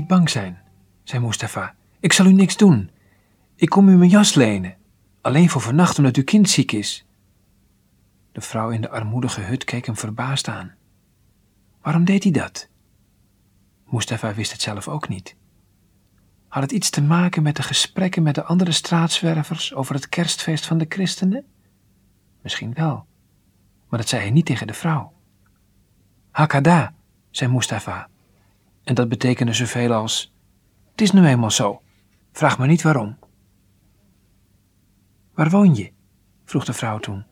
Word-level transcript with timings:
bang 0.00 0.30
zijn, 0.30 0.58
zei 1.02 1.24
Mustafa. 1.24 1.74
Ik 2.00 2.12
zal 2.12 2.26
u 2.26 2.32
niks 2.32 2.56
doen. 2.56 2.90
Ik 3.54 3.68
kom 3.68 3.88
u 3.88 3.96
mijn 3.96 4.10
jas 4.10 4.34
lenen. 4.34 4.76
Alleen 5.20 5.50
voor 5.50 5.60
vannacht 5.60 5.98
omdat 5.98 6.16
uw 6.16 6.24
kind 6.24 6.48
ziek 6.48 6.72
is. 6.72 7.06
De 8.32 8.40
vrouw 8.40 8.70
in 8.70 8.80
de 8.80 8.90
armoedige 8.90 9.40
hut 9.40 9.64
keek 9.64 9.86
hem 9.86 9.96
verbaasd 9.96 10.48
aan. 10.48 10.74
Waarom 11.82 12.04
deed 12.04 12.22
hij 12.22 12.32
dat? 12.32 12.68
Mustafa 13.86 14.34
wist 14.34 14.52
het 14.52 14.60
zelf 14.60 14.88
ook 14.88 15.08
niet. 15.08 15.36
Had 16.48 16.62
het 16.62 16.72
iets 16.72 16.90
te 16.90 17.02
maken 17.02 17.42
met 17.42 17.56
de 17.56 17.62
gesprekken 17.62 18.22
met 18.22 18.34
de 18.34 18.44
andere 18.44 18.72
straatzwervers 18.72 19.74
over 19.74 19.94
het 19.94 20.08
kerstfeest 20.08 20.66
van 20.66 20.78
de 20.78 20.86
christenen? 20.88 21.44
Misschien 22.42 22.74
wel, 22.74 23.06
maar 23.88 23.98
dat 23.98 24.08
zei 24.08 24.22
hij 24.22 24.30
niet 24.30 24.46
tegen 24.46 24.66
de 24.66 24.74
vrouw. 24.74 25.12
Hakada, 26.30 26.94
zei 27.30 27.52
Mustafa. 27.52 28.08
En 28.84 28.94
dat 28.94 29.08
betekende 29.08 29.52
zoveel 29.52 29.92
als: 29.92 30.32
Het 30.90 31.00
is 31.00 31.12
nu 31.12 31.26
eenmaal 31.26 31.50
zo, 31.50 31.82
vraag 32.32 32.58
me 32.58 32.66
niet 32.66 32.82
waarom. 32.82 33.16
Waar 35.34 35.50
woon 35.50 35.74
je? 35.74 35.92
vroeg 36.44 36.64
de 36.64 36.72
vrouw 36.72 36.98
toen. 36.98 37.24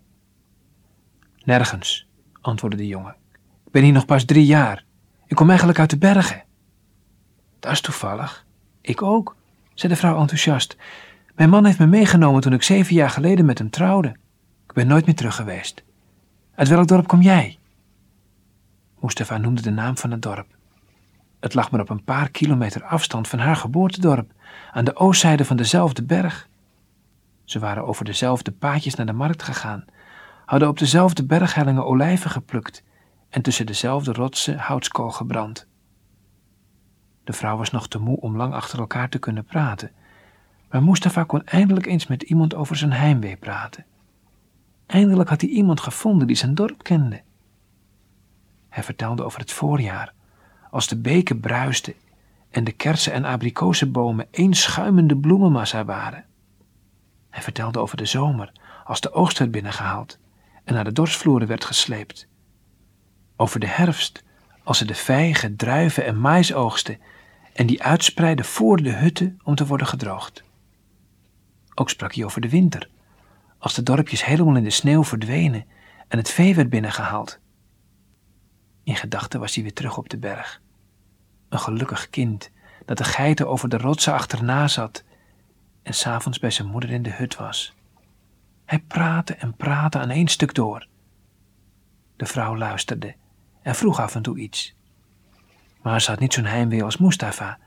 Nergens, 1.45 2.09
antwoordde 2.41 2.79
de 2.79 2.87
jongen. 2.87 3.17
Ik 3.67 3.73
ben 3.73 3.83
hier 3.83 3.93
nog 3.93 4.07
pas 4.07 4.25
drie 4.25 4.47
jaar. 4.47 4.85
Ik 5.27 5.37
kom 5.37 5.49
eigenlijk 5.49 5.79
uit 5.79 5.91
de 5.91 5.99
bergen. 5.99 6.45
Dat 7.59 7.73
is 7.73 7.81
toevallig. 7.81 8.47
Ik 8.81 9.03
ook, 9.03 9.37
zei 9.75 9.93
de 9.93 9.99
vrouw 9.99 10.21
enthousiast. 10.21 10.77
Mijn 11.35 11.51
man 11.51 11.65
heeft 11.65 11.79
me 11.79 11.87
meegenomen 11.87 12.41
toen 12.41 12.53
ik 12.53 12.63
zeven 12.63 12.95
jaar 12.95 13.11
geleden 13.11 13.45
met 13.45 13.59
hem 13.59 13.71
trouwde. 13.71 14.09
Ik 14.67 14.73
ben 14.73 14.87
nooit 14.87 15.07
meer 15.07 15.15
terug 15.15 15.37
geweest. 15.37 15.83
Uit 16.55 16.69
welk 16.69 16.89
dorp 16.89 17.07
kom 17.07 17.21
jij? 17.23 17.59
Mustafa 19.01 19.39
noemde 19.39 19.63
de 19.63 19.71
naam 19.71 19.97
van 19.97 20.11
het 20.11 20.23
dorp. 20.23 20.59
Het 21.41 21.55
lag 21.55 21.71
maar 21.71 21.81
op 21.81 21.89
een 21.89 22.05
paar 22.05 22.31
kilometer 22.31 22.85
afstand 22.85 23.29
van 23.29 23.39
haar 23.39 23.57
geboortedorp, 23.57 24.33
aan 24.73 24.85
de 24.85 24.97
oostzijde 24.97 25.45
van 25.45 25.57
dezelfde 25.57 26.03
berg. 26.03 26.49
Ze 27.45 27.59
waren 27.59 27.87
over 27.87 28.05
dezelfde 28.05 28.53
paadjes 28.53 28.95
naar 28.95 29.07
de 29.07 29.13
markt 29.13 29.43
gegaan, 29.43 29.85
hadden 30.47 30.69
op 30.69 30.79
dezelfde 30.79 31.25
berghellingen 31.25 31.87
olijven 31.87 32.31
geplukt 32.31 32.83
en 33.29 33.43
tussen 33.43 33.67
dezelfde 33.67 34.13
rotsen 34.13 34.59
houtskool 34.59 35.11
gebrand. 35.11 35.67
De 37.25 37.33
vrouw 37.33 37.57
was 37.57 37.71
nog 37.71 37.89
te 37.89 37.99
moe 37.99 38.21
om 38.21 38.37
lang 38.37 38.55
achter 38.55 38.79
elkaar 38.79 39.09
te 39.09 39.19
kunnen 39.19 39.45
praten, 39.45 39.91
maar 40.71 40.83
Mustafa 40.83 41.25
kon 41.25 41.45
eindelijk 41.45 41.87
eens 41.87 42.07
met 42.07 42.23
iemand 42.23 42.55
over 42.55 42.77
zijn 42.77 42.93
heimwee 42.93 43.37
praten. 43.37 43.85
Eindelijk 44.87 45.29
had 45.29 45.41
hij 45.41 45.51
iemand 45.51 45.81
gevonden 45.81 46.27
die 46.27 46.37
zijn 46.37 46.55
dorp 46.55 46.83
kende. 46.83 47.23
Hij 48.69 48.83
vertelde 48.83 49.25
over 49.25 49.41
het 49.41 49.53
voorjaar, 49.53 50.13
als 50.71 50.89
de 50.89 50.97
beken 50.97 51.41
bruisten 51.41 51.95
en 52.51 52.65
de 52.65 52.73
kersen- 52.73 53.13
en 53.13 53.25
abrikozenbomen 53.25 54.27
één 54.31 54.55
schuimende 54.55 55.17
bloemenmassa 55.17 55.85
waren. 55.85 56.25
Hij 57.31 57.43
vertelde 57.43 57.79
over 57.79 57.97
de 57.97 58.07
zomer, 58.07 58.53
als 58.85 59.01
de 59.01 59.13
oogst 59.13 59.39
werd 59.39 59.51
binnengehaald 59.51 60.19
en 60.65 60.75
naar 60.75 60.85
de 60.85 60.93
dorsvloeren 60.93 61.49
werd 61.49 61.65
gesleept. 61.65 62.29
Over 63.37 63.61
de 63.61 63.67
herfst, 63.67 64.25
als 64.63 64.79
ze 64.79 64.85
de 64.85 64.95
vijgen, 64.95 65.57
druiven 65.57 66.05
en 66.05 66.19
mais 66.19 66.55
oogsten 66.55 66.99
en 67.53 67.67
die 67.67 67.83
uitspreidden 67.83 68.45
voor 68.45 68.83
de 68.83 68.93
hutten 68.93 69.41
om 69.43 69.55
te 69.55 69.67
worden 69.67 69.87
gedroogd. 69.87 70.45
Ook 71.75 71.91
sprak 71.91 72.15
hij 72.15 72.25
over 72.25 72.41
de 72.41 72.49
winter, 72.49 72.89
als 73.59 73.75
de 73.75 73.83
dorpjes 73.83 74.25
helemaal 74.25 74.57
in 74.57 74.65
de 74.65 74.71
sneeuw 74.71 75.05
verdwenen 75.05 75.65
en 76.09 76.19
het 76.19 76.31
vee 76.31 76.55
werd 76.55 76.71
binnengehaald. 76.71 77.40
In 78.91 78.97
gedachten 78.97 79.41
was 79.41 79.55
hij 79.55 79.63
weer 79.63 79.73
terug 79.73 79.97
op 79.97 80.09
de 80.09 80.19
berg. 80.19 80.61
Een 81.49 81.59
gelukkig 81.59 82.11
kind 82.11 82.51
dat 82.85 82.99
de 82.99 83.05
geiten 83.05 83.49
over 83.49 83.69
de 83.69 83.77
rotsen 83.77 84.13
achterna 84.13 84.69
zat 84.69 85.05
en 85.83 85.95
s'avonds 85.95 86.39
bij 86.39 86.51
zijn 86.51 86.69
moeder 86.69 86.91
in 86.91 87.03
de 87.03 87.11
hut 87.11 87.37
was. 87.37 87.75
Hij 88.65 88.79
praatte 88.79 89.35
en 89.35 89.55
praatte 89.55 89.99
aan 89.99 90.11
één 90.11 90.29
stuk 90.29 90.55
door. 90.55 90.87
De 92.17 92.27
vrouw 92.27 92.57
luisterde 92.57 93.15
en 93.63 93.75
vroeg 93.75 94.01
af 94.01 94.15
en 94.15 94.23
toe 94.23 94.39
iets. 94.39 94.75
Maar 95.83 96.01
ze 96.01 96.11
had 96.11 96.21
niet 96.21 96.33
zo'n 96.33 96.45
heimwee 96.45 96.85
als 96.85 96.97
Mustafa, 96.97 97.59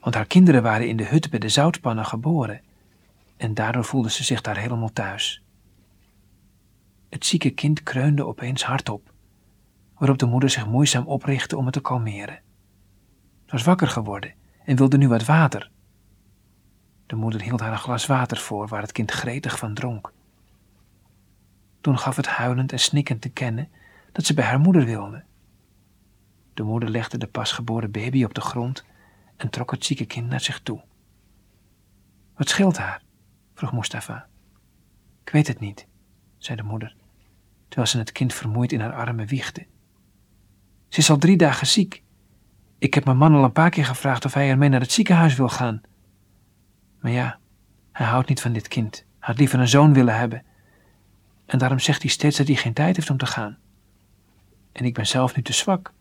want 0.00 0.14
haar 0.14 0.26
kinderen 0.26 0.62
waren 0.62 0.88
in 0.88 0.96
de 0.96 1.06
hut 1.06 1.30
bij 1.30 1.38
de 1.38 1.48
zoutpannen 1.48 2.06
geboren 2.06 2.60
en 3.36 3.54
daardoor 3.54 3.84
voelde 3.84 4.10
ze 4.10 4.24
zich 4.24 4.40
daar 4.40 4.58
helemaal 4.58 4.92
thuis. 4.92 5.42
Het 7.08 7.26
zieke 7.26 7.50
kind 7.50 7.82
kreunde 7.82 8.26
opeens 8.26 8.64
hardop, 8.64 9.09
waarop 10.00 10.18
de 10.18 10.26
moeder 10.26 10.50
zich 10.50 10.66
moeizaam 10.66 11.06
oprichtte 11.06 11.56
om 11.56 11.64
het 11.64 11.72
te 11.74 11.80
kalmeren. 11.80 12.34
Het 13.42 13.50
was 13.50 13.62
wakker 13.62 13.88
geworden 13.88 14.34
en 14.64 14.76
wilde 14.76 14.96
nu 14.96 15.08
wat 15.08 15.24
water. 15.24 15.70
De 17.06 17.16
moeder 17.16 17.40
hield 17.42 17.60
haar 17.60 17.72
een 17.72 17.78
glas 17.78 18.06
water 18.06 18.36
voor 18.36 18.68
waar 18.68 18.82
het 18.82 18.92
kind 18.92 19.10
gretig 19.10 19.58
van 19.58 19.74
dronk. 19.74 20.12
Toen 21.80 21.98
gaf 21.98 22.16
het 22.16 22.26
huilend 22.26 22.72
en 22.72 22.78
snikkend 22.78 23.20
te 23.20 23.28
kennen 23.28 23.68
dat 24.12 24.24
ze 24.24 24.34
bij 24.34 24.44
haar 24.44 24.60
moeder 24.60 24.84
wilde. 24.84 25.24
De 26.54 26.62
moeder 26.62 26.88
legde 26.88 27.18
de 27.18 27.26
pasgeboren 27.26 27.90
baby 27.90 28.24
op 28.24 28.34
de 28.34 28.40
grond 28.40 28.84
en 29.36 29.50
trok 29.50 29.70
het 29.70 29.84
zieke 29.84 30.06
kind 30.06 30.28
naar 30.28 30.40
zich 30.40 30.60
toe. 30.60 30.82
Wat 32.36 32.48
scheelt 32.48 32.78
haar? 32.78 33.02
vroeg 33.54 33.72
Mustafa. 33.72 34.28
Ik 35.24 35.32
weet 35.32 35.46
het 35.46 35.60
niet, 35.60 35.86
zei 36.38 36.56
de 36.56 36.62
moeder, 36.62 36.96
terwijl 37.68 37.88
ze 37.88 37.98
het 37.98 38.12
kind 38.12 38.34
vermoeid 38.34 38.72
in 38.72 38.80
haar 38.80 38.94
armen 38.94 39.26
wiegde. 39.26 39.66
Ze 40.90 40.98
is 40.98 41.10
al 41.10 41.18
drie 41.18 41.36
dagen 41.36 41.66
ziek. 41.66 42.02
Ik 42.78 42.94
heb 42.94 43.04
mijn 43.04 43.16
man 43.16 43.34
al 43.34 43.44
een 43.44 43.52
paar 43.52 43.70
keer 43.70 43.84
gevraagd 43.84 44.24
of 44.24 44.34
hij 44.34 44.50
ermee 44.50 44.68
naar 44.68 44.80
het 44.80 44.92
ziekenhuis 44.92 45.36
wil 45.36 45.48
gaan. 45.48 45.80
Maar 47.00 47.12
ja, 47.12 47.38
hij 47.92 48.06
houdt 48.06 48.28
niet 48.28 48.40
van 48.40 48.52
dit 48.52 48.68
kind. 48.68 48.94
Hij 48.94 49.04
had 49.18 49.38
liever 49.38 49.60
een 49.60 49.68
zoon 49.68 49.92
willen 49.92 50.16
hebben. 50.16 50.44
En 51.46 51.58
daarom 51.58 51.78
zegt 51.78 52.02
hij 52.02 52.10
steeds 52.10 52.36
dat 52.36 52.46
hij 52.46 52.56
geen 52.56 52.72
tijd 52.72 52.96
heeft 52.96 53.10
om 53.10 53.16
te 53.16 53.26
gaan. 53.26 53.58
En 54.72 54.84
ik 54.84 54.94
ben 54.94 55.06
zelf 55.06 55.36
nu 55.36 55.42
te 55.42 55.52
zwak. 55.52 55.92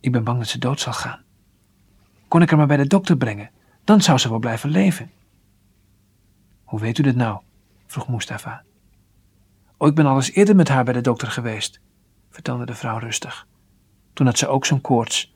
Ik 0.00 0.12
ben 0.12 0.24
bang 0.24 0.38
dat 0.38 0.48
ze 0.48 0.58
dood 0.58 0.80
zal 0.80 0.92
gaan. 0.92 1.24
Kon 2.28 2.42
ik 2.42 2.48
haar 2.48 2.58
maar 2.58 2.66
bij 2.66 2.76
de 2.76 2.86
dokter 2.86 3.16
brengen, 3.16 3.50
dan 3.84 4.00
zou 4.00 4.18
ze 4.18 4.28
wel 4.28 4.38
blijven 4.38 4.70
leven. 4.70 5.10
Hoe 6.64 6.80
weet 6.80 6.98
u 6.98 7.02
dit 7.02 7.16
nou? 7.16 7.40
vroeg 7.86 8.08
Mustafa. 8.08 8.62
Oh, 9.76 9.88
ik 9.88 9.94
ben 9.94 10.06
al 10.06 10.16
eens 10.16 10.32
eerder 10.32 10.56
met 10.56 10.68
haar 10.68 10.84
bij 10.84 10.92
de 10.92 11.00
dokter 11.00 11.28
geweest, 11.28 11.80
vertelde 12.36 12.66
de 12.66 12.74
vrouw 12.74 12.98
rustig. 12.98 13.46
Toen 14.12 14.26
had 14.26 14.38
ze 14.38 14.48
ook 14.48 14.66
zo'n 14.66 14.80
koorts. 14.80 15.34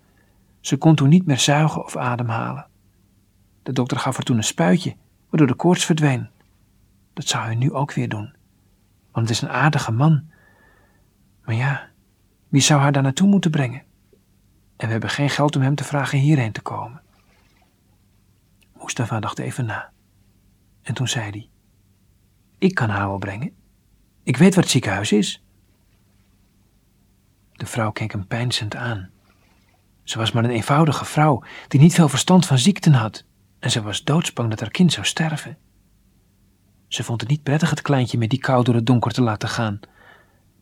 Ze 0.61 0.77
kon 0.77 0.95
toen 0.95 1.09
niet 1.09 1.27
meer 1.27 1.39
zuigen 1.39 1.85
of 1.85 1.97
ademhalen. 1.97 2.67
De 3.63 3.73
dokter 3.73 3.99
gaf 3.99 4.17
haar 4.17 4.25
toen 4.25 4.37
een 4.37 4.43
spuitje, 4.43 4.97
waardoor 5.29 5.49
de 5.49 5.55
koorts 5.55 5.85
verdween. 5.85 6.29
Dat 7.13 7.27
zou 7.27 7.45
hij 7.45 7.55
nu 7.55 7.73
ook 7.73 7.93
weer 7.93 8.09
doen, 8.09 8.35
want 9.13 9.29
het 9.29 9.37
is 9.37 9.43
een 9.43 9.49
aardige 9.49 9.93
man. 9.93 10.31
Maar 11.45 11.55
ja, 11.55 11.89
wie 12.49 12.61
zou 12.61 12.81
haar 12.81 12.93
daar 12.93 13.03
naartoe 13.03 13.29
moeten 13.29 13.51
brengen? 13.51 13.83
En 14.77 14.87
we 14.87 14.93
hebben 14.93 15.11
geen 15.11 15.31
geld 15.31 15.57
om 15.57 15.63
hem 15.63 15.75
te 15.75 15.85
vragen 15.85 16.19
hierheen 16.19 16.53
te 16.53 16.63
komen. 16.63 17.03
Mustafa 18.83 19.21
dacht 19.21 19.39
even 19.39 19.67
na. 19.67 19.93
En 20.83 20.95
toen 20.95 21.09
zei 21.09 21.31
hij: 21.31 21.49
Ik 22.59 22.75
kan 22.75 22.89
haar 22.89 23.09
wel 23.09 23.19
brengen. 23.19 23.53
Ik 24.23 24.37
weet 24.37 24.55
waar 24.55 24.63
het 24.63 24.73
ziekenhuis 24.73 25.13
is. 25.13 25.45
De 27.61 27.67
vrouw 27.67 27.91
keek 27.91 28.13
hem 28.13 28.27
peinzend 28.27 28.77
aan. 28.77 29.11
Ze 30.03 30.19
was 30.19 30.33
maar 30.33 30.45
een 30.45 30.51
eenvoudige 30.51 31.05
vrouw 31.05 31.43
die 31.69 31.81
niet 31.81 31.95
veel 31.95 32.09
verstand 32.09 32.47
van 32.47 32.59
ziekten 32.59 32.93
had 32.93 33.25
en 33.59 33.71
ze 33.71 33.83
was 33.83 34.05
doodsbang 34.05 34.51
dat 34.51 34.61
haar 34.61 34.71
kind 34.71 34.93
zou 34.93 35.07
sterven. 35.07 35.59
Ze 36.89 37.05
vond 37.05 37.21
het 37.21 37.31
niet 37.31 37.43
prettig 37.43 37.71
het 37.71 37.83
kleintje 37.83 38.19
met 38.19 38.31
die 38.31 38.39
kou 38.39 38.65
door 38.65 38.75
het 38.75 38.87
donker 38.87 39.13
te 39.13 39.23
laten 39.23 39.49
gaan, 39.49 39.81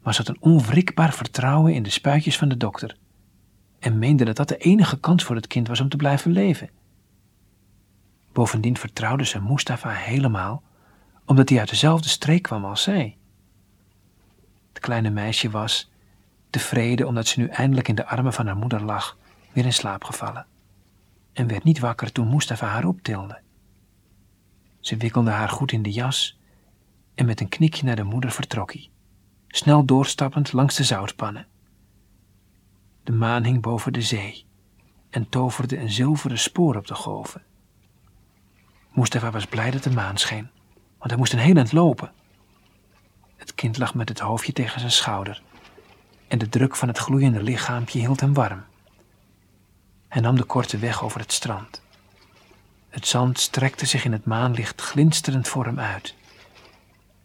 maar 0.02 0.14
ze 0.14 0.22
had 0.22 0.28
een 0.28 0.42
onwrikbaar 0.42 1.12
vertrouwen 1.12 1.74
in 1.74 1.82
de 1.82 1.90
spuitjes 1.90 2.38
van 2.38 2.48
de 2.48 2.56
dokter 2.56 2.96
en 3.78 3.98
meende 3.98 4.24
dat 4.24 4.36
dat 4.36 4.48
de 4.48 4.56
enige 4.56 5.00
kans 5.00 5.24
voor 5.24 5.36
het 5.36 5.46
kind 5.46 5.68
was 5.68 5.80
om 5.80 5.88
te 5.88 5.96
blijven 5.96 6.30
leven. 6.30 6.70
Bovendien 8.32 8.76
vertrouwde 8.76 9.24
ze 9.24 9.42
Mustafa 9.42 9.90
helemaal, 9.90 10.62
omdat 11.24 11.48
hij 11.48 11.58
uit 11.58 11.70
dezelfde 11.70 12.08
streek 12.08 12.42
kwam 12.42 12.64
als 12.64 12.82
zij. 12.82 13.16
Het 14.68 14.78
kleine 14.78 15.10
meisje 15.10 15.50
was, 15.50 15.90
tevreden 16.50 17.06
omdat 17.06 17.26
ze 17.26 17.40
nu 17.40 17.46
eindelijk 17.46 17.88
in 17.88 17.94
de 17.94 18.06
armen 18.06 18.32
van 18.32 18.46
haar 18.46 18.56
moeder 18.56 18.82
lag, 18.82 19.16
weer 19.52 19.64
in 19.64 19.72
slaap 19.72 20.04
gevallen 20.04 20.46
en 21.38 21.46
werd 21.46 21.64
niet 21.64 21.78
wakker 21.78 22.12
toen 22.12 22.28
Mustafa 22.28 22.66
haar 22.66 22.84
optilde. 22.84 23.40
Ze 24.80 24.96
wikkelde 24.96 25.30
haar 25.30 25.48
goed 25.48 25.72
in 25.72 25.82
de 25.82 25.92
jas 25.92 26.38
en 27.14 27.26
met 27.26 27.40
een 27.40 27.48
knikje 27.48 27.84
naar 27.84 27.96
de 27.96 28.02
moeder 28.02 28.30
vertrok 28.30 28.72
hij, 28.72 28.90
snel 29.48 29.84
doorstappend 29.84 30.52
langs 30.52 30.76
de 30.76 30.84
zoutpannen. 30.84 31.46
De 33.02 33.12
maan 33.12 33.44
hing 33.44 33.62
boven 33.62 33.92
de 33.92 34.02
zee 34.02 34.44
en 35.10 35.28
toverde 35.28 35.78
een 35.78 35.90
zilveren 35.90 36.38
spoor 36.38 36.76
op 36.76 36.86
de 36.86 36.94
golven. 36.94 37.42
Mustafa 38.92 39.30
was 39.30 39.46
blij 39.46 39.70
dat 39.70 39.82
de 39.82 39.90
maan 39.90 40.16
scheen, 40.16 40.50
want 40.98 41.10
hij 41.10 41.16
moest 41.16 41.32
een 41.32 41.38
heel 41.38 41.56
eind 41.56 41.72
lopen. 41.72 42.12
Het 43.36 43.54
kind 43.54 43.78
lag 43.78 43.94
met 43.94 44.08
het 44.08 44.18
hoofdje 44.18 44.52
tegen 44.52 44.80
zijn 44.80 44.92
schouder 44.92 45.42
en 46.28 46.38
de 46.38 46.48
druk 46.48 46.76
van 46.76 46.88
het 46.88 46.98
gloeiende 46.98 47.42
lichaampje 47.42 47.98
hield 47.98 48.20
hem 48.20 48.34
warm. 48.34 48.64
Hij 50.08 50.20
nam 50.20 50.36
de 50.36 50.44
korte 50.44 50.78
weg 50.78 51.02
over 51.04 51.20
het 51.20 51.32
strand. 51.32 51.82
Het 52.88 53.06
zand 53.06 53.40
strekte 53.40 53.86
zich 53.86 54.04
in 54.04 54.12
het 54.12 54.24
maanlicht 54.24 54.80
glinsterend 54.80 55.48
voor 55.48 55.64
hem 55.64 55.78
uit. 55.80 56.14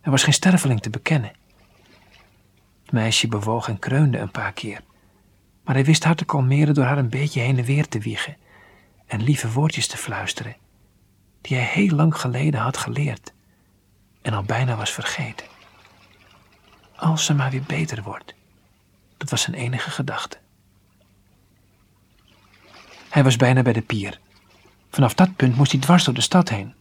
Er 0.02 0.12
was 0.12 0.24
geen 0.24 0.34
sterveling 0.34 0.82
te 0.82 0.90
bekennen. 0.90 1.32
Het 2.84 2.92
meisje 2.92 3.28
bewoog 3.28 3.68
en 3.68 3.80
kreunde 3.80 4.18
een 4.18 4.32
paar 4.32 4.54
keer, 4.54 4.82
maar 5.64 5.76
hij 5.76 5.86
wist 5.86 6.04
haar 6.04 6.16
te 6.16 6.26
kalmeren 6.26 6.74
door 6.74 6.86
haar 6.86 6.98
een 6.98 7.10
beetje 7.10 7.40
heen 7.40 7.58
en 7.58 7.64
weer 7.64 7.88
te 7.88 8.00
wiegen 8.00 8.38
en 9.06 9.24
lieve 9.24 9.52
woordjes 9.52 9.88
te 9.88 9.98
fluisteren, 9.98 10.56
die 11.42 11.58
hij 11.58 11.66
heel 11.66 11.96
lang 11.96 12.18
geleden 12.18 12.60
had 12.60 12.78
geleerd 12.78 13.34
en 14.22 14.34
al 14.34 14.44
bijna 14.44 14.76
was 14.76 14.92
vergeten. 14.92 15.48
Als 16.96 17.26
ze 17.26 17.34
maar 17.34 17.52
weer 17.52 17.64
beter 17.68 18.04
wordt, 18.04 18.36
dat 19.24 19.32
was 19.32 19.42
zijn 19.42 19.56
enige 19.56 19.90
gedachte. 19.90 20.38
Hij 23.10 23.24
was 23.24 23.36
bijna 23.36 23.62
bij 23.62 23.74
de 23.74 23.82
pier. 23.82 24.20
Vanaf 24.90 25.14
dat 25.14 25.36
punt 25.36 25.56
moest 25.56 25.72
hij 25.72 25.82
dwars 25.82 26.04
door 26.04 26.14
de 26.14 26.22
stad 26.22 26.50
heen. 26.50 26.74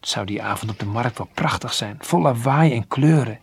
Het 0.00 0.08
zou 0.08 0.26
die 0.26 0.42
avond 0.42 0.70
op 0.70 0.78
de 0.78 0.84
markt 0.84 1.18
wel 1.18 1.28
prachtig 1.34 1.72
zijn, 1.72 1.96
vol 2.00 2.20
lawaai 2.20 2.72
en 2.72 2.88
kleuren. 2.88 3.38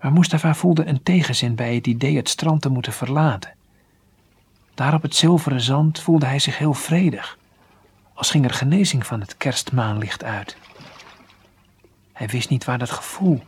Maar 0.00 0.12
Mustafa 0.12 0.54
voelde 0.54 0.84
een 0.84 1.02
tegenzin 1.02 1.54
bij 1.54 1.74
het 1.74 1.86
idee 1.86 2.16
het 2.16 2.28
strand 2.28 2.62
te 2.62 2.68
moeten 2.68 2.92
verlaten. 2.92 3.54
Daar 4.74 4.94
op 4.94 5.02
het 5.02 5.14
zilveren 5.14 5.60
zand 5.60 6.00
voelde 6.00 6.26
hij 6.26 6.38
zich 6.38 6.58
heel 6.58 6.74
vredig, 6.74 7.38
als 8.14 8.30
ging 8.30 8.44
er 8.44 8.54
genezing 8.54 9.06
van 9.06 9.20
het 9.20 9.36
kerstmaanlicht 9.36 10.24
uit. 10.24 10.56
Hij 12.12 12.26
wist 12.26 12.48
niet 12.48 12.64
waar 12.64 12.78
dat 12.78 12.90
gevoel, 12.90 13.42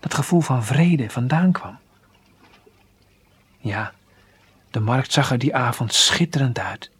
dat 0.00 0.14
gevoel 0.14 0.40
van 0.40 0.64
vrede 0.64 1.10
vandaan 1.10 1.52
kwam. 1.52 1.80
Ja, 3.62 3.92
de 4.70 4.80
markt 4.80 5.12
zag 5.12 5.30
er 5.30 5.38
die 5.38 5.54
avond 5.54 5.94
schitterend 5.94 6.58
uit. 6.58 6.90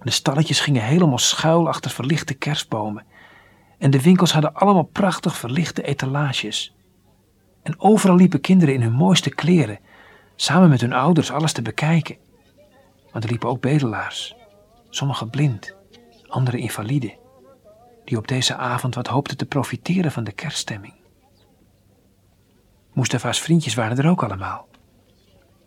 De 0.00 0.10
stalletjes 0.10 0.60
gingen 0.60 0.82
helemaal 0.82 1.18
schuil 1.18 1.68
achter 1.68 1.90
verlichte 1.90 2.34
kerstbomen. 2.34 3.04
En 3.78 3.90
de 3.90 4.02
winkels 4.02 4.32
hadden 4.32 4.54
allemaal 4.54 4.82
prachtig 4.82 5.36
verlichte 5.36 5.82
etalages. 5.82 6.74
En 7.62 7.80
overal 7.80 8.16
liepen 8.16 8.40
kinderen 8.40 8.74
in 8.74 8.82
hun 8.82 8.92
mooiste 8.92 9.30
kleren, 9.30 9.78
samen 10.36 10.68
met 10.68 10.80
hun 10.80 10.92
ouders 10.92 11.30
alles 11.30 11.52
te 11.52 11.62
bekijken. 11.62 12.16
Maar 13.12 13.22
er 13.22 13.28
liepen 13.28 13.48
ook 13.48 13.60
bedelaars, 13.60 14.34
sommigen 14.90 15.30
blind, 15.30 15.74
anderen 16.26 16.60
invalide, 16.60 17.16
die 18.04 18.18
op 18.18 18.28
deze 18.28 18.56
avond 18.56 18.94
wat 18.94 19.06
hoopten 19.06 19.36
te 19.36 19.46
profiteren 19.46 20.12
van 20.12 20.24
de 20.24 20.32
kerststemming. 20.32 20.94
Mustafa's 22.92 23.40
vriendjes 23.40 23.74
waren 23.74 23.98
er 23.98 24.08
ook 24.08 24.22
allemaal. 24.22 24.66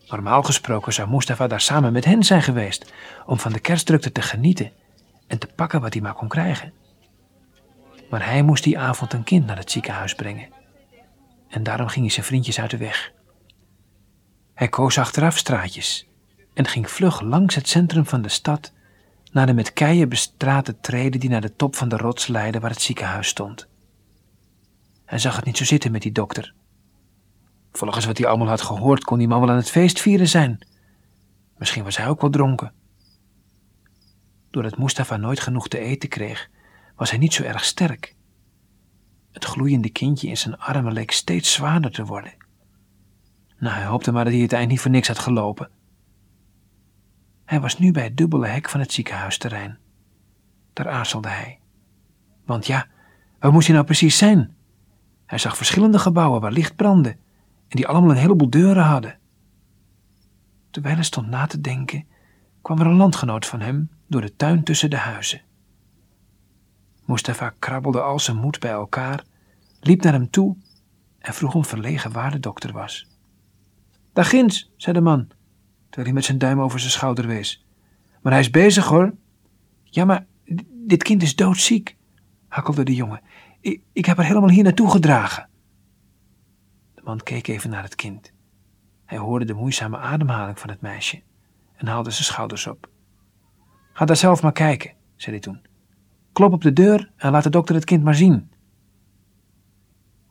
Normaal 0.10 0.44
gesproken 0.44 0.94
zou 0.94 1.10
Mustafa 1.10 1.48
daar 1.48 1.62
samen 1.62 1.94
met 1.94 2.06
hen 2.06 2.24
zijn 2.24 2.42
geweest 2.42 2.94
om 3.26 3.40
van 3.40 3.52
de 3.52 3.60
kerstdrukte 3.60 4.12
te 4.12 4.22
genieten 4.22 4.72
en 5.28 5.40
te 5.40 5.48
pakken 5.56 5.82
wat 5.82 5.94
hij 5.94 6.02
maar 6.02 6.14
kon 6.14 6.28
krijgen. 6.28 6.74
Maar 8.10 8.26
hij 8.26 8.44
moest 8.44 8.64
die 8.64 8.80
avond 8.80 9.14
een 9.14 9.24
kind 9.24 9.46
naar 9.46 9.58
het 9.58 9.72
ziekenhuis 9.72 10.14
brengen. 10.14 10.50
En 11.50 11.64
daarom 11.64 11.88
ging 11.88 12.06
hij 12.06 12.14
zijn 12.14 12.26
vriendjes 12.26 12.60
uit 12.60 12.72
de 12.72 12.78
weg. 12.78 13.12
Hij 14.54 14.68
koos 14.68 14.98
achteraf 14.98 15.38
straatjes 15.38 16.08
en 16.54 16.66
ging 16.66 16.90
vlug 16.90 17.22
langs 17.22 17.56
het 17.56 17.68
centrum 17.68 18.06
van 18.06 18.22
de 18.22 18.30
stad 18.30 18.74
naar 19.32 19.46
de 19.46 19.54
met 19.54 19.74
keien 19.74 20.10
bestrate 20.10 20.80
treden 20.80 21.20
die 21.20 21.30
naar 21.30 21.42
de 21.42 21.56
top 21.56 21.76
van 21.76 21.90
de 21.90 21.98
rots 21.98 22.28
leidden 22.28 22.62
waar 22.62 22.70
het 22.70 22.82
ziekenhuis 22.82 23.28
stond. 23.28 23.68
Hij 25.06 25.20
zag 25.20 25.36
het 25.36 25.46
niet 25.46 25.58
zo 25.58 25.64
zitten 25.66 25.92
met 25.92 26.02
die 26.02 26.12
dokter 26.12 26.54
Volgens 27.80 28.06
wat 28.06 28.18
hij 28.18 28.28
allemaal 28.28 28.48
had 28.48 28.62
gehoord, 28.62 29.04
kon 29.04 29.18
die 29.18 29.28
man 29.28 29.40
wel 29.40 29.50
aan 29.50 29.56
het 29.56 29.70
feest 29.70 30.00
vieren 30.00 30.28
zijn. 30.28 30.60
Misschien 31.58 31.84
was 31.84 31.98
hij 31.98 32.08
ook 32.08 32.22
wel 32.22 32.30
dronken. 32.30 32.74
Doordat 34.50 34.78
Mustafa 34.78 35.18
nooit 35.18 35.40
genoeg 35.40 35.68
te 35.68 35.80
eten 35.80 36.10
kreeg, 36.10 36.50
was 36.96 37.10
hij 37.10 37.20
niet 37.20 37.34
zo 37.34 37.44
erg 37.44 37.64
sterk. 37.64 38.16
Het 39.32 39.46
gloeiende 39.46 39.90
kindje 39.90 40.28
in 40.28 40.38
zijn 40.38 40.58
armen 40.58 40.94
leek 40.94 41.12
steeds 41.12 41.54
zwaarder 41.54 41.92
te 41.92 42.06
worden. 42.06 42.34
Nou, 43.58 43.76
hij 43.76 43.86
hoopte 43.86 44.12
maar 44.12 44.24
dat 44.24 44.34
hij 44.34 44.42
het 44.42 44.54
eind 44.54 44.70
niet 44.70 44.82
voor 44.82 44.92
niks 44.92 45.08
had 45.08 45.20
gelopen. 45.20 45.70
Hij 47.46 47.60
was 47.60 47.80
nu 47.80 47.92
bij 47.92 48.04
het 48.04 48.18
dubbele 48.18 48.48
hek 48.48 48.70
van 48.70 48.80
het 48.80 48.94
ziekenhuisterrein. 48.94 49.78
Daar 50.74 50.90
aarzelde 50.90 51.30
hij. 51.30 51.60
Want 52.46 52.68
ja, 52.68 52.88
waar 53.40 53.52
moest 53.52 53.66
hij 53.66 53.76
nou 53.76 53.88
precies 53.88 54.18
zijn? 54.18 54.56
Hij 55.26 55.38
zag 55.38 55.58
verschillende 55.58 56.00
gebouwen 56.00 56.42
waar 56.42 56.52
licht 56.52 56.76
brandde 56.76 57.18
en 57.70 57.76
die 57.76 57.88
allemaal 57.88 58.10
een 58.10 58.18
heleboel 58.18 58.50
deuren 58.50 58.84
hadden. 58.84 59.18
Terwijl 60.70 60.96
hij 60.96 61.04
stond 61.04 61.28
na 61.28 61.46
te 61.46 61.62
denken, 61.62 62.08
kwam 62.62 62.80
er 62.80 62.86
een 62.86 62.96
landgenoot 62.96 63.46
van 63.46 63.62
hem 63.62 63.90
door 64.08 64.22
de 64.22 64.36
tuin 64.36 64.64
tussen 64.64 64.90
de 64.90 64.98
huizen. 64.98 65.42
Mustafa 67.06 67.54
krabbelde 67.60 68.02
al 68.02 68.20
zijn 68.20 68.38
moed 68.38 68.60
bij 68.60 68.72
elkaar, 68.72 69.24
liep 69.80 70.04
naar 70.04 70.14
hem 70.14 70.30
toe 70.30 70.56
en 71.20 71.34
vroeg 71.34 71.54
hem 71.54 71.66
verlegen 71.66 72.12
waar 72.12 72.32
de 72.32 72.40
dokter 72.40 72.74
was. 72.74 73.08
Daar 74.14 74.26
ginds, 74.26 74.72
zei 74.78 74.96
de 74.96 75.02
man, 75.02 75.28
terwijl 75.84 76.06
hij 76.06 76.14
met 76.14 76.26
zijn 76.26 76.38
duim 76.38 76.62
over 76.62 76.80
zijn 76.80 76.92
schouder 76.92 77.28
wees. 77.28 77.66
Maar 78.22 78.32
hij 78.32 78.42
is 78.42 78.50
bezig 78.50 78.86
hoor. 78.86 79.14
Ja, 79.84 80.06
maar 80.06 80.26
dit 80.72 81.04
kind 81.04 81.22
is 81.22 81.36
doodziek, 81.36 81.98
hakkelde 82.48 82.84
de 82.84 82.96
jongen. 82.96 83.22
Ik, 83.62 83.82
ik 83.94 84.06
heb 84.06 84.18
haar 84.18 84.26
helemaal 84.26 84.50
hier 84.50 84.64
naartoe 84.64 84.90
gedragen 84.90 85.49
man 87.10 87.24
keek 87.24 87.48
even 87.48 87.70
naar 87.70 87.84
het 87.84 87.96
kind. 87.96 88.32
Hij 89.06 89.18
hoorde 89.18 89.46
de 89.46 89.54
moeizame 89.54 89.98
ademhaling 89.98 90.60
van 90.60 90.70
het 90.70 90.82
meisje 90.82 91.22
en 91.76 91.88
haalde 91.88 92.12
zijn 92.12 92.24
schouders 92.24 92.68
op. 92.68 92.90
Ga 93.94 94.06
daar 94.06 94.16
zelf 94.16 94.42
maar 94.42 94.52
kijken, 94.52 94.94
zei 95.16 95.32
hij 95.32 95.40
toen. 95.40 95.62
Klop 96.32 96.54
op 96.54 96.62
de 96.62 96.74
deur 96.74 97.12
en 97.16 97.32
laat 97.32 97.44
de 97.44 97.50
dokter 97.50 97.76
het 97.76 97.86
kind 97.86 98.04
maar 98.04 98.16
zien. 98.16 98.52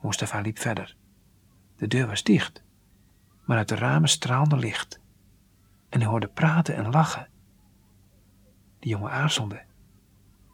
Mustafa 0.00 0.40
liep 0.40 0.58
verder. 0.58 0.96
De 1.76 1.86
deur 1.86 2.06
was 2.06 2.22
dicht, 2.22 2.62
maar 3.44 3.56
uit 3.56 3.68
de 3.68 3.74
ramen 3.74 4.08
straalde 4.08 4.56
licht. 4.56 5.00
En 5.88 6.00
hij 6.00 6.08
hoorde 6.08 6.28
praten 6.28 6.74
en 6.74 6.90
lachen. 6.90 7.28
De 8.78 8.88
jongen 8.88 9.10
aarzelde. 9.10 9.62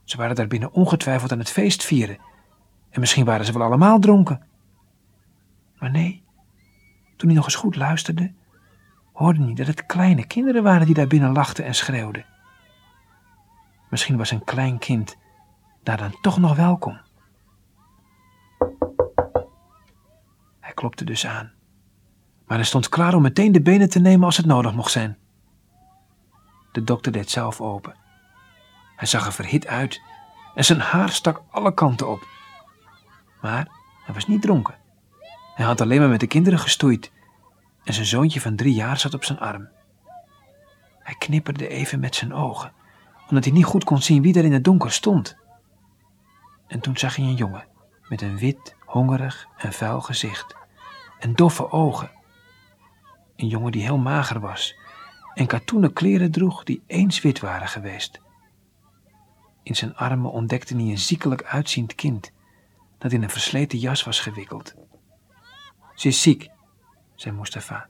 Ze 0.04 0.16
waren 0.16 0.36
daar 0.36 0.46
binnen 0.46 0.72
ongetwijfeld 0.72 1.32
aan 1.32 1.38
het 1.38 1.50
feest 1.50 1.84
vieren. 1.84 2.18
En 2.90 3.00
misschien 3.00 3.24
waren 3.24 3.46
ze 3.46 3.52
wel 3.52 3.62
allemaal 3.62 3.98
dronken. 3.98 4.52
Maar 5.84 5.92
nee, 5.92 6.24
toen 7.16 7.28
hij 7.28 7.36
nog 7.36 7.44
eens 7.44 7.54
goed 7.54 7.76
luisterde, 7.76 8.32
hoorde 9.12 9.44
hij 9.44 9.54
dat 9.54 9.66
het 9.66 9.86
kleine 9.86 10.26
kinderen 10.26 10.62
waren 10.62 10.86
die 10.86 10.94
daar 10.94 11.06
binnen 11.06 11.32
lachten 11.32 11.64
en 11.64 11.74
schreeuwden. 11.74 12.24
Misschien 13.90 14.16
was 14.16 14.30
een 14.30 14.44
klein 14.44 14.78
kind 14.78 15.16
daar 15.82 15.96
dan 15.96 16.20
toch 16.20 16.38
nog 16.38 16.56
welkom. 16.56 17.00
Hij 20.60 20.72
klopte 20.74 21.04
dus 21.04 21.26
aan, 21.26 21.52
maar 22.46 22.56
hij 22.56 22.66
stond 22.66 22.88
klaar 22.88 23.14
om 23.14 23.22
meteen 23.22 23.52
de 23.52 23.62
benen 23.62 23.88
te 23.88 24.00
nemen 24.00 24.24
als 24.24 24.36
het 24.36 24.46
nodig 24.46 24.74
mocht 24.74 24.92
zijn. 24.92 25.18
De 26.72 26.84
dokter 26.84 27.12
deed 27.12 27.30
zelf 27.30 27.60
open. 27.60 27.94
Hij 28.96 29.06
zag 29.06 29.26
er 29.26 29.32
verhit 29.32 29.66
uit 29.66 30.00
en 30.54 30.64
zijn 30.64 30.80
haar 30.80 31.08
stak 31.08 31.42
alle 31.50 31.74
kanten 31.74 32.08
op. 32.08 32.26
Maar 33.40 33.68
hij 34.04 34.14
was 34.14 34.26
niet 34.26 34.42
dronken. 34.42 34.82
Hij 35.54 35.64
had 35.64 35.80
alleen 35.80 36.00
maar 36.00 36.08
met 36.08 36.20
de 36.20 36.26
kinderen 36.26 36.58
gestoeid 36.58 37.12
en 37.84 37.94
zijn 37.94 38.06
zoontje 38.06 38.40
van 38.40 38.56
drie 38.56 38.74
jaar 38.74 38.98
zat 38.98 39.14
op 39.14 39.24
zijn 39.24 39.38
arm. 39.38 39.68
Hij 40.98 41.14
knipperde 41.18 41.68
even 41.68 42.00
met 42.00 42.14
zijn 42.14 42.34
ogen, 42.34 42.72
omdat 43.28 43.44
hij 43.44 43.52
niet 43.52 43.64
goed 43.64 43.84
kon 43.84 44.02
zien 44.02 44.22
wie 44.22 44.38
er 44.38 44.44
in 44.44 44.52
het 44.52 44.64
donker 44.64 44.92
stond. 44.92 45.36
En 46.66 46.80
toen 46.80 46.96
zag 46.96 47.16
hij 47.16 47.24
een 47.24 47.34
jongen 47.34 47.66
met 48.08 48.22
een 48.22 48.38
wit, 48.38 48.74
hongerig 48.86 49.46
en 49.56 49.72
vuil 49.72 50.00
gezicht 50.00 50.56
en 51.18 51.34
doffe 51.34 51.70
ogen. 51.70 52.10
Een 53.36 53.48
jongen 53.48 53.72
die 53.72 53.82
heel 53.82 53.98
mager 53.98 54.40
was 54.40 54.76
en 55.34 55.46
katoenen 55.46 55.92
kleren 55.92 56.30
droeg 56.30 56.64
die 56.64 56.82
eens 56.86 57.20
wit 57.20 57.40
waren 57.40 57.68
geweest. 57.68 58.20
In 59.62 59.76
zijn 59.76 59.96
armen 59.96 60.30
ontdekte 60.30 60.74
hij 60.74 60.84
een 60.84 60.98
ziekelijk 60.98 61.44
uitziend 61.44 61.94
kind 61.94 62.32
dat 62.98 63.12
in 63.12 63.22
een 63.22 63.30
versleten 63.30 63.78
jas 63.78 64.04
was 64.04 64.20
gewikkeld. 64.20 64.74
Ze 65.94 66.08
is 66.08 66.22
ziek, 66.22 66.48
zei 67.14 67.34
Mustafa. 67.36 67.86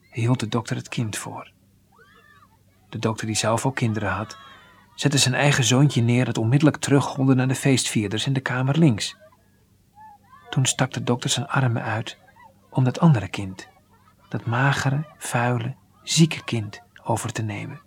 Hij 0.00 0.22
hield 0.22 0.40
de 0.40 0.48
dokter 0.48 0.76
het 0.76 0.88
kind 0.88 1.16
voor. 1.16 1.52
De 2.88 2.98
dokter, 2.98 3.26
die 3.26 3.36
zelf 3.36 3.66
ook 3.66 3.76
kinderen 3.76 4.10
had, 4.10 4.38
zette 4.94 5.18
zijn 5.18 5.34
eigen 5.34 5.64
zoontje 5.64 6.02
neer 6.02 6.24
dat 6.24 6.38
onmiddellijk 6.38 6.76
teruggolde 6.76 7.34
naar 7.34 7.48
de 7.48 7.54
feestvierders 7.54 8.26
in 8.26 8.32
de 8.32 8.40
kamer 8.40 8.78
links. 8.78 9.16
Toen 10.50 10.66
stak 10.66 10.92
de 10.92 11.02
dokter 11.02 11.30
zijn 11.30 11.46
armen 11.46 11.82
uit 11.82 12.18
om 12.70 12.84
dat 12.84 13.00
andere 13.00 13.28
kind, 13.28 13.68
dat 14.28 14.46
magere, 14.46 15.06
vuile, 15.18 15.74
zieke 16.02 16.44
kind, 16.44 16.80
over 17.04 17.32
te 17.32 17.42
nemen. 17.42 17.80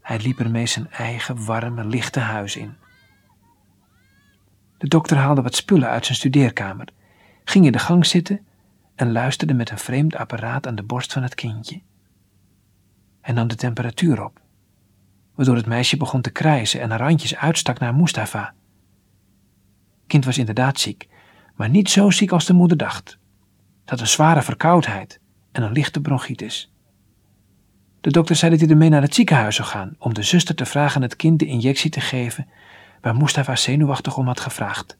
Hij 0.00 0.18
liep 0.18 0.38
ermee 0.38 0.66
zijn 0.66 0.90
eigen 0.90 1.44
warme, 1.44 1.84
lichte 1.84 2.20
huis 2.20 2.56
in. 2.56 2.76
De 4.78 4.88
dokter 4.88 5.16
haalde 5.16 5.42
wat 5.42 5.54
spullen 5.54 5.88
uit 5.88 6.04
zijn 6.04 6.18
studeerkamer 6.18 6.88
ging 7.44 7.66
in 7.66 7.72
de 7.72 7.78
gang 7.78 8.06
zitten 8.06 8.46
en 8.94 9.12
luisterde 9.12 9.54
met 9.54 9.70
een 9.70 9.78
vreemd 9.78 10.16
apparaat 10.16 10.66
aan 10.66 10.74
de 10.74 10.82
borst 10.82 11.12
van 11.12 11.22
het 11.22 11.34
kindje. 11.34 11.80
en 13.20 13.34
nam 13.34 13.48
de 13.48 13.54
temperatuur 13.54 14.24
op, 14.24 14.40
waardoor 15.34 15.56
het 15.56 15.66
meisje 15.66 15.96
begon 15.96 16.20
te 16.20 16.30
krijzen 16.30 16.80
en 16.80 16.90
haar 16.90 16.98
randjes 16.98 17.36
uitstak 17.36 17.78
naar 17.78 17.94
Mustafa. 17.94 18.54
Kind 20.06 20.24
was 20.24 20.38
inderdaad 20.38 20.80
ziek, 20.80 21.08
maar 21.54 21.68
niet 21.68 21.90
zo 21.90 22.10
ziek 22.10 22.32
als 22.32 22.46
de 22.46 22.52
moeder 22.52 22.76
dacht. 22.76 23.18
Het 23.80 23.90
had 23.90 24.00
een 24.00 24.06
zware 24.06 24.42
verkoudheid 24.42 25.20
en 25.52 25.62
een 25.62 25.72
lichte 25.72 26.00
bronchitis. 26.00 26.72
De 28.00 28.10
dokter 28.10 28.36
zei 28.36 28.50
dat 28.50 28.60
hij 28.60 28.70
ermee 28.70 28.88
naar 28.88 29.02
het 29.02 29.14
ziekenhuis 29.14 29.56
zou 29.56 29.68
gaan 29.68 29.96
om 29.98 30.14
de 30.14 30.22
zuster 30.22 30.54
te 30.54 30.66
vragen 30.66 31.02
het 31.02 31.16
kind 31.16 31.38
de 31.38 31.46
injectie 31.46 31.90
te 31.90 32.00
geven 32.00 32.48
waar 33.00 33.16
Mustafa 33.16 33.56
zenuwachtig 33.56 34.16
om 34.16 34.26
had 34.26 34.40
gevraagd. 34.40 34.98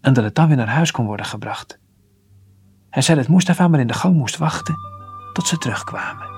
En 0.00 0.12
dat 0.12 0.24
het 0.24 0.34
dan 0.34 0.48
weer 0.48 0.56
naar 0.56 0.68
huis 0.68 0.90
kon 0.90 1.06
worden 1.06 1.26
gebracht. 1.26 1.78
Hij 2.90 3.02
zei 3.02 3.18
dat 3.18 3.28
Mustafa 3.28 3.68
maar 3.68 3.80
in 3.80 3.86
de 3.86 3.92
gang 3.92 4.16
moest 4.16 4.36
wachten 4.36 4.74
tot 5.32 5.46
ze 5.46 5.58
terugkwamen. 5.58 6.37